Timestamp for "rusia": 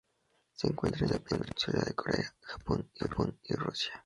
3.53-3.91